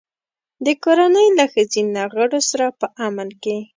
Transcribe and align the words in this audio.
د 0.65 0.67
کورنۍ 0.83 1.27
له 1.37 1.45
ښځینه 1.53 2.01
غړو 2.13 2.39
سره 2.49 2.65
په 2.79 2.85
امن 3.07 3.29
کې. 3.43 3.57